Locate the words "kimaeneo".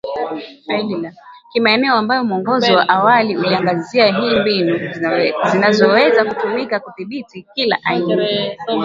1.51-1.95